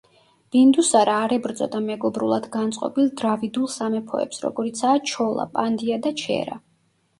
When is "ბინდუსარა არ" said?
0.53-1.35